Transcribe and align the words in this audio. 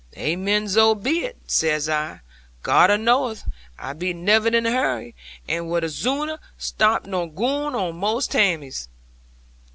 '"Amen, 0.17 0.67
zo 0.67 0.95
be 0.95 1.25
it," 1.25 1.37
says 1.45 1.87
I; 1.87 2.21
"God 2.63 2.89
knoweth 3.01 3.43
I 3.77 3.93
be 3.93 4.15
never 4.15 4.47
in 4.47 4.55
any 4.55 4.71
hurry, 4.71 5.13
and 5.47 5.69
would 5.69 5.83
zooner 5.83 6.39
stop 6.57 7.05
nor 7.05 7.29
goo 7.31 7.45
on 7.67 7.95
most 7.97 8.31
taimes." 8.31 8.87